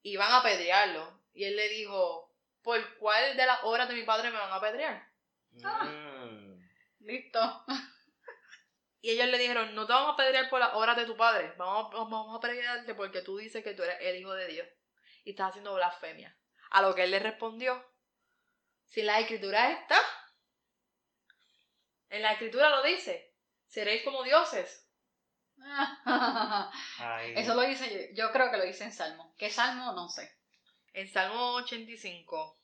[0.03, 1.21] Y van a apedrearlo.
[1.33, 4.55] Y él le dijo, ¿por cuál de las obras de mi padre me van a
[4.55, 5.07] apedrear?
[5.51, 6.59] Mm.
[7.01, 7.65] Listo.
[9.01, 11.53] Y ellos le dijeron, no te vamos a apedrear por las obras de tu padre,
[11.57, 14.67] vamos, vamos a apedrearte porque tú dices que tú eres el hijo de Dios
[15.23, 16.37] y estás haciendo blasfemia.
[16.69, 17.83] A lo que él le respondió,
[18.85, 19.99] si la escritura está,
[22.09, 23.33] en la escritura lo dice,
[23.65, 24.87] seréis como dioses.
[26.97, 27.33] Ay.
[27.35, 29.33] Eso lo dice, yo yo creo que lo dice en Salmo.
[29.37, 29.93] ¿Qué Salmo?
[29.93, 30.31] No sé.
[30.93, 32.59] En Salmo 85,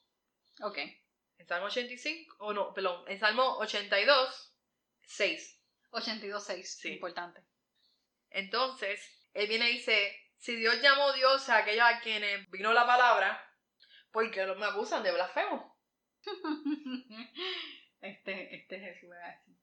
[0.61, 0.77] Ok.
[0.77, 4.53] en Salmo 85, o no, perdón, en Salmo 82,
[5.01, 5.56] 6.
[5.91, 6.63] 82.6.
[6.63, 6.93] Sí.
[6.93, 7.41] Importante.
[8.29, 12.85] Entonces, él viene y dice, si Dios llamó Dios a aquellos a quienes vino la
[12.85, 13.43] palabra,
[14.11, 15.79] ¿por qué me acusan de blasfemo?
[18.01, 19.09] este, este Jesús,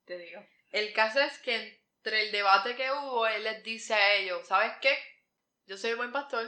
[0.04, 0.44] te digo.
[0.70, 4.72] El caso es que entre el debate que hubo, él les dice a ellos, ¿sabes
[4.80, 4.96] qué?
[5.66, 6.46] Yo soy el buen pastor,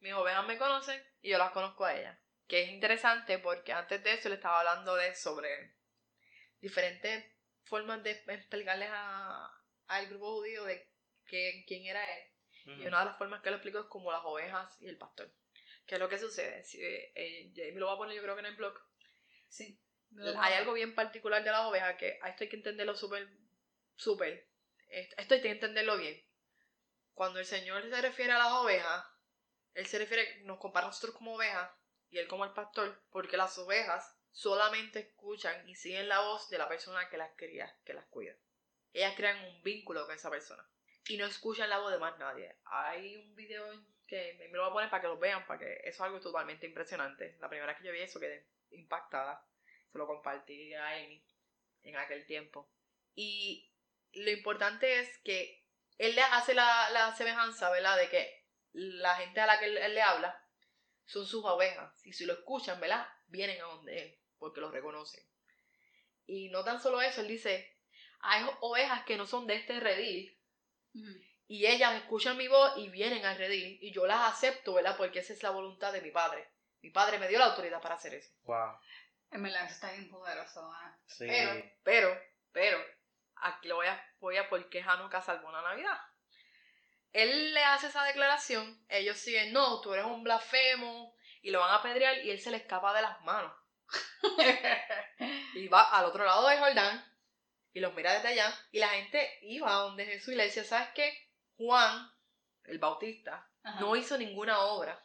[0.00, 2.18] mis ovejas me conocen y yo las conozco a ellas.
[2.46, 5.76] Que es interesante porque antes de eso le estaba hablando de sobre
[6.60, 7.31] diferentes
[7.64, 9.50] formas de explicarles a,
[9.88, 10.88] al grupo judío de
[11.26, 12.28] que- quién era él.
[12.64, 15.32] Y una de las formas que lo explico es como las ovejas y el pastor.
[15.86, 16.62] ¿Qué es lo que sucede?
[16.62, 18.78] Si, eh, eh, lo va a poner yo creo que en el blog.
[19.48, 19.80] Sí.
[20.38, 23.28] Hay algo bien particular de las ovejas que a esto hay que entenderlo súper,
[23.96, 24.46] súper.
[24.88, 26.22] Esto esto hay que entenderlo bien.
[27.14, 29.04] Cuando el Señor se refiere a las ovejas,
[29.74, 31.70] Él se refiere, nos compara a nosotros como ovejas
[32.10, 36.58] y Él como el pastor, porque las ovejas solamente escuchan y siguen la voz de
[36.58, 38.34] la persona que las cría, que las cuida.
[38.92, 40.66] Ellas crean un vínculo con esa persona
[41.08, 42.56] y no escuchan la voz de más nadie.
[42.64, 43.64] Hay un video
[44.06, 46.20] que me lo voy a poner para que lo vean, para que eso es algo
[46.20, 47.36] totalmente impresionante.
[47.40, 49.46] La primera vez que yo vi eso quedé impactada.
[49.90, 51.24] Se lo compartí a Amy
[51.82, 52.70] en aquel tiempo.
[53.14, 53.70] Y
[54.12, 55.64] lo importante es que
[55.98, 57.96] él le hace la, la semejanza, ¿verdad?
[57.98, 60.42] De que la gente a la que él, él le habla
[61.04, 62.04] son sus ovejas.
[62.04, 63.06] Y si lo escuchan, ¿verdad?
[63.28, 65.24] Vienen a donde él, porque los reconocen.
[66.26, 67.78] Y no tan solo eso, él dice,
[68.18, 70.36] hay ovejas que no son de este redil,
[71.46, 74.96] y ellas escuchan mi voz y vienen al redil, y yo las acepto, ¿verdad?
[74.96, 76.50] Porque esa es la voluntad de mi padre.
[76.80, 78.32] Mi padre me dio la autoridad para hacer eso.
[78.42, 78.76] Wow.
[79.30, 80.60] En verdad, eso está bien poderoso.
[80.72, 80.98] Ana.
[81.06, 81.26] Sí.
[81.28, 82.84] Pero, pero, pero,
[83.36, 85.98] aquí lo voy a, voy a por qué Hanukkah salvó la Navidad.
[87.12, 91.70] Él le hace esa declaración, ellos siguen, no, tú eres un blasfemo, y lo van
[91.70, 93.52] a apedrear y él se le escapa de las manos.
[95.54, 97.04] Y va al otro lado del Jordán
[97.74, 98.52] y los mira desde allá.
[98.70, 101.12] Y la gente iba a donde Jesús y le decía, ¿sabes qué?
[101.56, 102.10] Juan,
[102.64, 103.80] el Bautista, Ajá.
[103.80, 105.00] no hizo ninguna obra,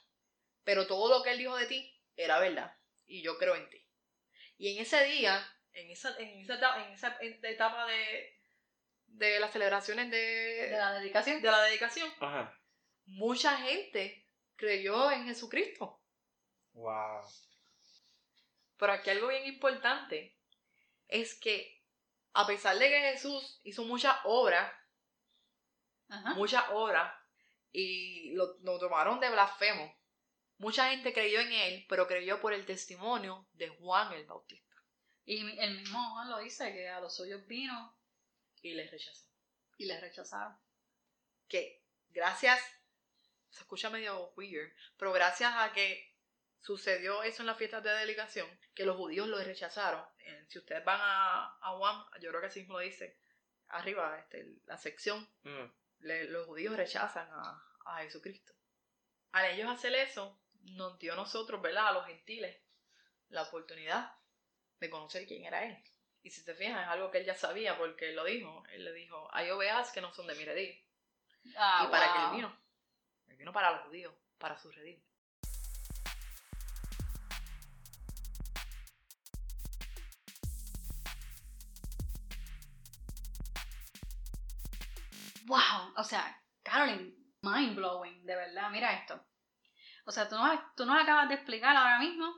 [0.63, 2.75] pero todo lo que él dijo de ti era verdad.
[3.05, 3.85] Y yo creo en ti.
[4.57, 8.39] Y en ese día, en esa, en esa, etapa, en esa etapa de,
[9.05, 11.41] de las celebraciones de, De la dedicación.
[11.41, 12.57] de la dedicación, Ajá.
[13.05, 16.01] mucha gente creyó en Jesucristo.
[16.73, 17.21] Wow.
[18.77, 20.37] Pero aquí algo bien importante
[21.07, 21.81] es que
[22.33, 24.71] a pesar de que Jesús hizo muchas obras,
[26.09, 26.33] Ajá.
[26.35, 27.11] muchas obras,
[27.71, 29.95] y lo, lo tomaron de blasfemo,
[30.57, 34.75] mucha gente creyó en él, pero creyó por el testimonio de Juan el Bautista.
[35.25, 37.97] Y el mismo Juan lo dice, que a los suyos vino
[38.61, 39.27] Y les rechazó.
[39.77, 40.57] y les rechazaron.
[41.47, 42.59] Que gracias,
[43.49, 46.06] se escucha medio weird, pero gracias a que
[46.61, 50.03] sucedió eso en las fiestas de delegación, que los judíos lo rechazaron.
[50.19, 53.17] Eh, si ustedes van a, a Juan, yo creo que así mismo lo dice,
[53.69, 55.65] arriba, este, la sección Mm.
[55.99, 58.53] le- los judíos rechazan a, a Jesucristo.
[59.31, 61.87] Al ellos hacer eso, nos dio a nosotros, ¿verdad?
[61.87, 62.57] A los gentiles,
[63.29, 64.13] la oportunidad
[64.79, 65.77] de conocer quién era Él.
[66.23, 68.63] Y si te fijas, es algo que Él ya sabía porque Él lo dijo.
[68.71, 70.83] Él le dijo, hay ovejas que no son de mi redil.
[71.55, 72.19] Ah, y para que.
[72.19, 72.59] Él vino.
[73.27, 75.01] Él vino para los judíos, para su redil.
[85.97, 89.23] O sea, Carolyn, mind blowing, de verdad, mira esto.
[90.05, 92.33] O sea, tú nos, tú nos acabas de explicar ahora mismo,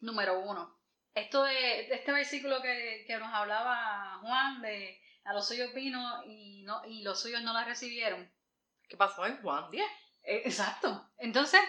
[0.00, 0.78] número uno,
[1.14, 6.22] esto de, de este versículo que, que nos hablaba Juan, de a los suyos vino
[6.26, 8.30] y, no, y los suyos no la recibieron.
[8.88, 9.84] ¿Qué pasó en Juan 10?
[10.22, 11.10] Eh, exacto.
[11.18, 11.60] Entonces,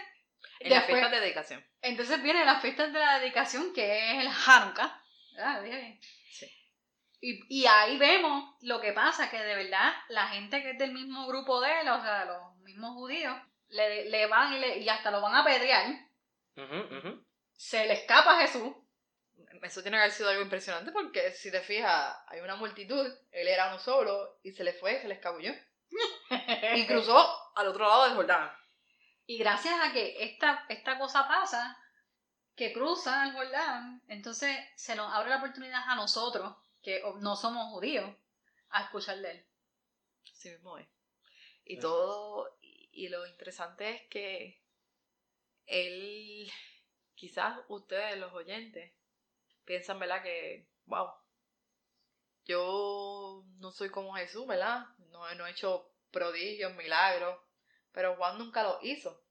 [0.60, 1.66] En la Después- fiesta de dedicación.
[1.82, 5.02] entonces viene la fiesta de la dedicación, que es el Hanukkah.
[5.34, 5.64] ¿verdad?
[5.64, 6.00] Bien.
[6.32, 6.48] Sí.
[7.20, 10.94] Y, y ahí vemos lo que pasa, que de verdad la gente que es del
[10.94, 13.36] mismo grupo de él, o sea, los mismos judíos,
[13.70, 15.44] le, le van y, le- y hasta lo van a
[16.98, 17.26] ujú.
[17.54, 18.74] se le escapa a Jesús.
[19.62, 23.48] Eso tiene que haber sido algo impresionante porque si te fijas, hay una multitud, él
[23.48, 25.54] era uno solo y se le fue, se le escabulló.
[26.76, 27.18] Y cruzó
[27.56, 28.52] al otro lado del Jordán.
[29.26, 31.78] Y gracias a que esta, esta cosa pasa,
[32.56, 36.56] que cruza el Jordán, entonces se nos abre la oportunidad a nosotros,
[36.88, 38.16] que no somos judíos,
[38.70, 39.46] a escuchar de él.
[40.32, 40.88] Sí mismo es.
[41.66, 44.64] Y todo, y, lo interesante es que
[45.66, 46.50] él,
[47.14, 48.94] quizás ustedes, los oyentes,
[49.66, 50.24] piensan, ¿verdad?
[50.24, 51.10] Que, wow,
[52.46, 54.86] yo no soy como Jesús, ¿verdad?
[55.10, 57.38] No, no he hecho prodigios, milagros,
[57.92, 59.26] pero Juan nunca lo hizo.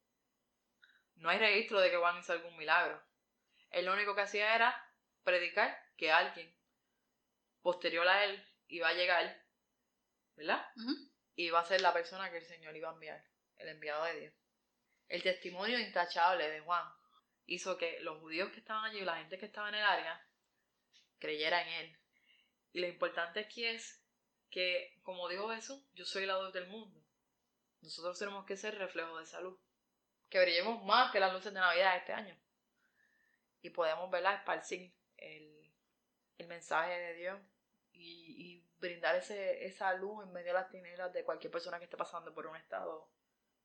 [1.15, 3.03] No hay registro de que Juan hizo algún milagro.
[3.71, 4.93] Él lo único que hacía era
[5.25, 6.55] predicar que alguien
[7.67, 9.45] posterior a él iba a llegar,
[10.37, 10.65] ¿verdad?
[11.35, 13.25] Y va a ser la persona que el Señor iba a enviar,
[13.57, 14.35] el enviado de Dios.
[15.09, 16.89] El testimonio intachable de Juan
[17.47, 20.25] hizo que los judíos que estaban allí y la gente que estaba en el área
[21.19, 21.99] creyera en él.
[22.73, 24.01] Y lo importante aquí es
[24.49, 27.05] que, como dijo Jesús, yo soy la luz del mundo.
[27.81, 29.59] Nosotros tenemos que ser reflejo de esa luz.
[30.29, 32.39] Que brillemos más que las luces de Navidad este año.
[33.61, 35.75] Y podemos, ¿verdad?, esparcir el,
[36.39, 37.41] el mensaje de Dios
[37.97, 41.85] y, y brindar ese, esa luz en medio de las tinieblas de cualquier persona que
[41.85, 43.11] esté pasando por un estado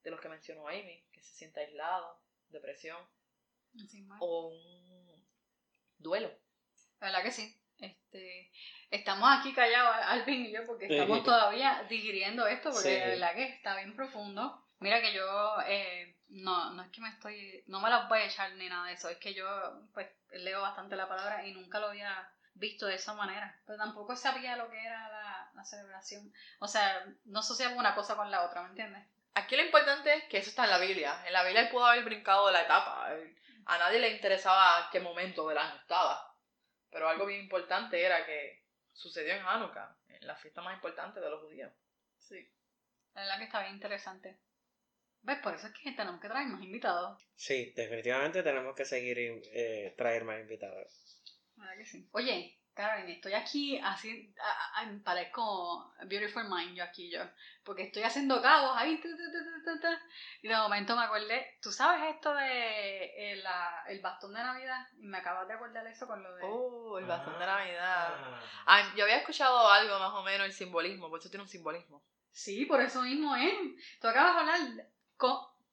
[0.04, 2.98] de los que mencionó Amy, que se sienta aislado, depresión
[4.20, 5.28] o un
[5.98, 6.30] duelo.
[7.00, 7.58] La verdad que sí.
[7.80, 8.52] Este,
[8.92, 12.96] estamos aquí callados, Alvin y yo, porque estamos todavía digiriendo esto, porque Sí.
[12.96, 14.68] de verdad que está bien profundo.
[14.80, 18.26] Mira que yo, eh, no, no es que me estoy, no me las voy a
[18.26, 19.46] echar ni nada de eso, es que yo,
[19.94, 24.16] pues, leo bastante la palabra y nunca lo había visto de esa manera, pero tampoco
[24.16, 26.34] sabía lo que era la, la celebración.
[26.60, 29.04] O sea, no asociaba una cosa con la otra, ¿me entiendes?
[29.34, 31.24] Aquí lo importante es que eso está en la Biblia.
[31.26, 33.10] En la Biblia él pudo haber brincado de la etapa.
[33.66, 36.36] A nadie le interesaba qué momento del año estaba.
[36.90, 41.30] Pero algo bien importante era que sucedió en Hanukkah, en la fiesta más importante de
[41.30, 41.72] los judíos.
[42.18, 42.52] Sí.
[43.14, 44.38] La verdad que está bien interesante.
[45.22, 45.40] ¿Ves?
[45.40, 47.22] Por eso es que tenemos que traer más invitados.
[47.36, 49.18] Sí, definitivamente tenemos que seguir
[49.54, 51.11] eh, traer más invitados.
[51.62, 52.10] ¿Verdad que sí?
[52.12, 57.22] Oye, Karen, estoy aquí así, a- a- a- parezco Beautiful Mind yo aquí yo,
[57.64, 60.02] porque estoy haciendo cabos ahí, ta, ta, ta, ta, ta, ta,
[60.42, 64.88] y de momento me acordé, ¿tú sabes esto de el, la- el bastón de Navidad?
[64.98, 66.44] Y me acabas de acordar eso con lo de...
[66.46, 68.08] Oh, el bastón de Navidad.
[68.18, 68.42] Ah.
[68.66, 72.04] Ah, yo había escuchado algo más o menos el simbolismo, porque eso tiene un simbolismo.
[72.32, 73.54] Sí, por eso mismo es.
[74.00, 74.88] Tú acabas de hablar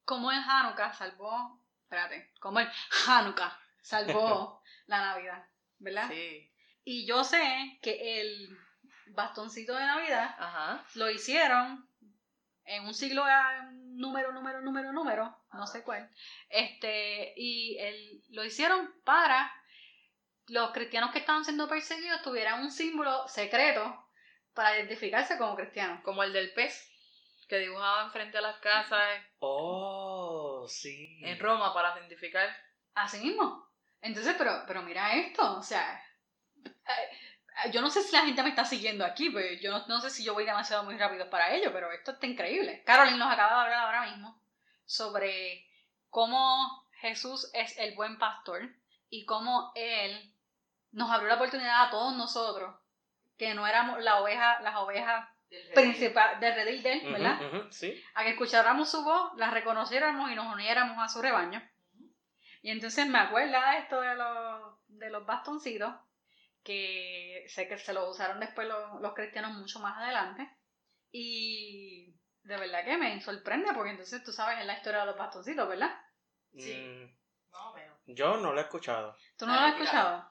[0.05, 2.69] cómo el Hanukkah salvó, espérate, cómo el
[3.07, 5.47] Hanukkah salvó la Navidad,
[5.79, 6.09] ¿verdad?
[6.11, 6.51] Sí.
[6.85, 8.57] Y yo sé que el
[9.09, 10.85] bastoncito de Navidad Ajá.
[10.95, 11.89] lo hicieron
[12.65, 16.09] en un siglo a- número, número, número, número, no sé cuál.
[16.51, 19.53] Este, y el, lo hicieron para
[20.47, 24.07] los cristianos que estaban siendo perseguidos tuvieran un símbolo secreto
[24.55, 26.01] para identificarse como cristianos.
[26.03, 26.91] Como el del pez
[27.49, 31.21] que dibujaban frente a las casas Oh, sí.
[31.25, 32.49] en Roma para identificar.
[32.95, 33.68] Así mismo.
[34.01, 36.03] Entonces, pero, pero mira esto, o sea,
[36.65, 40.01] eh, yo no sé si la gente me está siguiendo aquí, pues yo no, no
[40.01, 42.83] sé si yo voy demasiado muy rápido para ello, pero esto está increíble.
[42.85, 44.41] Carolyn nos acaba de hablar ahora mismo
[44.85, 45.67] sobre
[46.11, 48.69] cómo Jesús es el buen pastor
[49.11, 50.33] y cómo Él
[50.93, 52.75] nos abrió la oportunidad a todos nosotros,
[53.37, 55.29] que no éramos la oveja, las ovejas
[55.75, 57.41] principales del redil de Él, ¿verdad?
[57.71, 58.03] sí.
[58.15, 61.63] a que escucháramos su voz, la reconociéramos y nos uniéramos a su rebaño.
[62.63, 65.95] Y entonces me acuerda esto de los, de los bastoncitos,
[66.63, 70.49] que sé que se lo usaron después los, los cristianos mucho más adelante.
[71.11, 75.19] Y de verdad que me sorprende, porque entonces tú sabes es la historia de los
[75.19, 75.99] bastoncitos, ¿verdad?
[76.57, 76.75] Sí.
[76.75, 77.99] Mm, Más o menos.
[78.07, 79.17] yo no lo he escuchado.
[79.37, 80.31] ¿Tú no lo has escuchado?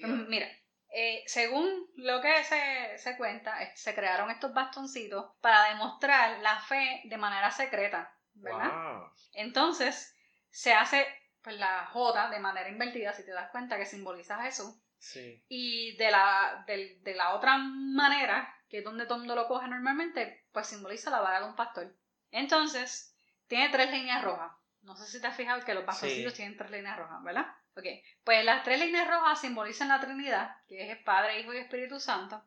[0.00, 0.46] Pues mira,
[0.90, 7.02] eh, según lo que se, se cuenta, se crearon estos bastoncitos para demostrar la fe
[7.04, 8.72] de manera secreta, ¿verdad?
[8.72, 9.12] Wow.
[9.32, 10.14] Entonces,
[10.50, 11.06] se hace
[11.46, 14.74] pues, la J de manera invertida, si te das cuenta, que simboliza a Jesús.
[14.98, 15.44] Sí.
[15.48, 19.68] Y de la, de la otra manera, que es donde todo el mundo lo coge
[19.68, 21.94] normalmente, pues simboliza la vara de un pastor.
[22.32, 23.14] Entonces,
[23.46, 24.50] tiene tres líneas rojas.
[24.82, 26.38] No sé si te has fijado que los bastoncitos Sí.
[26.38, 27.46] tienen tres líneas rojas, ¿verdad?
[27.76, 27.84] Ok.
[28.24, 32.00] Pues las tres líneas rojas simbolizan la Trinidad, que es el Padre, Hijo y Espíritu
[32.00, 32.42] Santo.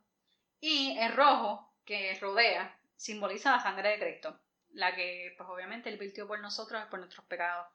[0.60, 4.38] Y el rojo, que rodea, simboliza la sangre de Cristo,
[4.72, 7.66] la que, pues obviamente, Él virtió por nosotros y por nuestros pecados.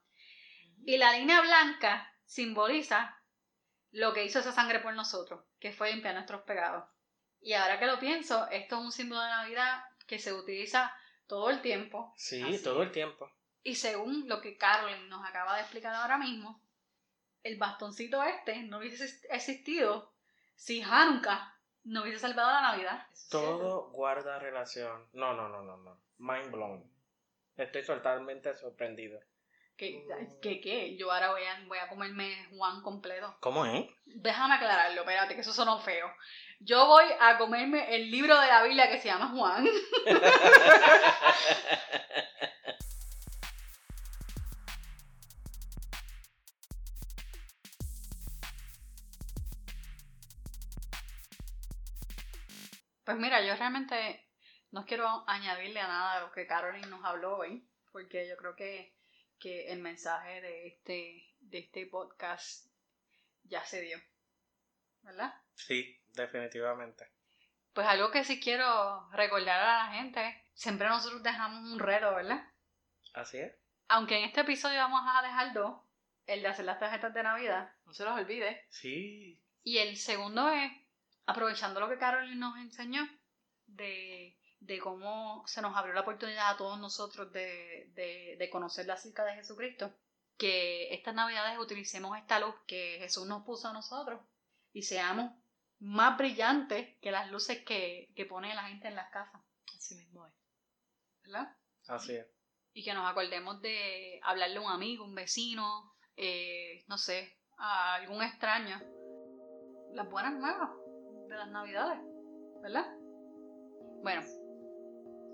[0.84, 3.20] Y la línea blanca simboliza
[3.92, 6.84] lo que hizo esa sangre por nosotros, que fue limpiar nuestros pecados.
[7.40, 10.94] Y ahora que lo pienso, esto es un símbolo de Navidad que se utiliza
[11.26, 12.12] todo el tiempo.
[12.16, 13.30] Sí, Así todo el tiempo.
[13.62, 16.60] Y según lo que Carolyn nos acaba de explicar ahora mismo,
[17.42, 20.12] el bastoncito este no hubiese existido
[20.54, 23.06] si Hanukkah no hubiese salvado la Navidad.
[23.30, 25.06] Todo guarda relación.
[25.12, 26.00] No, no, no, no, no.
[26.18, 26.90] Mind blown.
[27.56, 29.20] Estoy totalmente sorprendido.
[29.76, 30.06] ¿Qué,
[30.40, 30.96] qué, qué?
[30.96, 33.36] Yo ahora voy a, voy a comerme Juan completo.
[33.40, 33.84] ¿Cómo es?
[34.06, 36.08] Déjame aclararlo, espérate, que eso sonó feo.
[36.60, 39.66] Yo voy a comerme el libro de la Biblia que se llama Juan.
[53.04, 54.26] Pues mira, yo realmente
[54.70, 58.56] no quiero añadirle a nada de lo que Caroline nos habló hoy, porque yo creo
[58.56, 58.96] que,
[59.44, 62.64] que el mensaje de este, de este podcast
[63.42, 63.98] ya se dio.
[65.02, 65.34] ¿Verdad?
[65.54, 67.10] Sí, definitivamente.
[67.74, 72.42] Pues algo que sí quiero recordar a la gente, siempre nosotros dejamos un reto, ¿verdad?
[73.12, 73.52] Así es.
[73.88, 75.78] Aunque en este episodio vamos a dejar dos,
[76.26, 78.64] el de hacer las tarjetas de Navidad, No se los olvide.
[78.70, 79.38] Sí.
[79.62, 80.72] y el segundo es,
[81.26, 83.06] aprovechando lo que Carolyn nos enseñó,
[83.66, 88.86] de, de cómo se nos abrió la oportunidad a todos nosotros de, de, de conocer
[88.86, 89.92] la acerca de Jesucristo,
[90.38, 94.20] que estas Navidades utilicemos esta luz que Jesús nos puso a nosotros
[94.72, 95.32] y seamos
[95.80, 99.40] más brillantes que las luces que, que pone la gente en las casas,
[99.76, 100.32] Así mismo es.
[101.24, 101.56] ¿verdad?
[101.88, 102.26] Así es.
[102.72, 107.94] y que nos acordemos de hablarle a un amigo, un vecino, eh, no sé, a
[107.94, 108.80] algún extraño,
[109.92, 110.70] las buenas nuevas
[111.28, 111.98] de las navidades,
[112.62, 112.86] ¿verdad?
[114.02, 114.22] Bueno,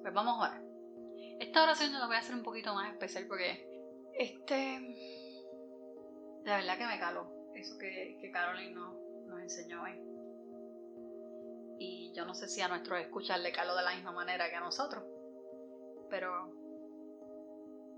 [0.02, 0.62] pues vamos ahora.
[1.38, 3.66] Esta oración yo la voy a hacer un poquito más especial porque
[4.18, 9.98] este, de verdad que me caló eso que, que Caroline nos, enseñó hoy.
[11.78, 14.56] Y yo no sé si a nuestros escuchas le caló de la misma manera que
[14.56, 15.02] a nosotros,
[16.10, 16.52] pero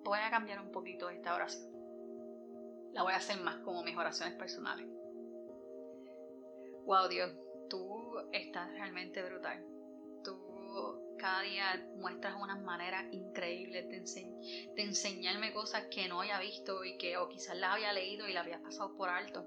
[0.05, 1.73] voy a cambiar un poquito esta oración.
[2.93, 4.87] La voy a hacer más como mis oraciones personales.
[6.85, 7.33] Wow, Dios,
[7.69, 9.72] tú estás realmente brutal.
[11.23, 14.01] Cada día muestras unas maneras increíbles de,
[14.75, 18.33] de enseñarme cosas que no haya visto y que o quizás las había leído y
[18.33, 19.47] las había pasado por alto.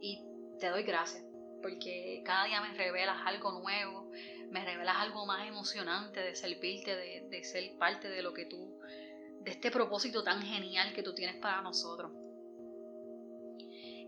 [0.00, 0.24] Y
[0.58, 1.22] te doy gracias,
[1.62, 4.10] porque cada día me revelas algo nuevo,
[4.50, 8.76] me revelas algo más emocionante de servirte, de, de ser parte de lo que tú,
[9.38, 12.10] de este propósito tan genial que tú tienes para nosotros.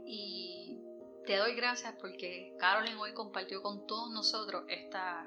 [0.06, 0.80] Y
[1.24, 5.24] te doy gracias porque Carolyn hoy compartió con todos nosotros esta,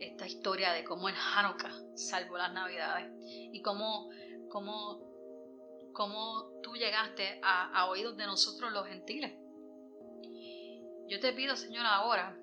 [0.00, 4.10] esta historia de cómo el Hanukkah salvó las Navidades y cómo,
[4.48, 5.00] cómo,
[5.92, 9.32] cómo tú llegaste a, oídos de nosotros los gentiles.
[11.06, 12.36] Yo te pido, Señor, ahora,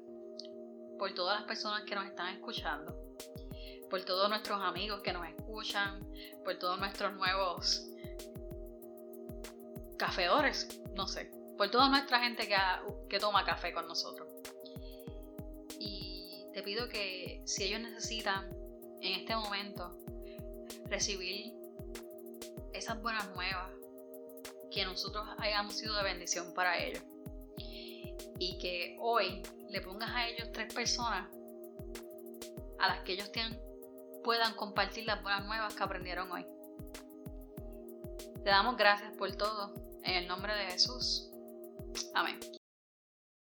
[0.97, 2.95] por todas las personas que nos están escuchando,
[3.89, 5.99] por todos nuestros amigos que nos escuchan,
[6.45, 7.87] por todos nuestros nuevos
[9.97, 12.55] cafeadores, no sé, por toda nuestra gente que,
[13.09, 14.30] que toma café con nosotros.
[16.53, 18.49] Te pido que si ellos necesitan
[19.01, 19.97] en este momento
[20.85, 21.53] recibir
[22.73, 23.71] esas buenas nuevas,
[24.71, 27.03] que nosotros hayamos sido de bendición para ellos
[28.39, 31.29] y que hoy le pongas a ellos tres personas
[32.79, 33.29] a las que ellos
[34.23, 36.45] puedan compartir las buenas nuevas que aprendieron hoy.
[38.43, 39.73] Te damos gracias por todo,
[40.03, 41.29] en el nombre de Jesús.
[42.15, 42.39] Amén.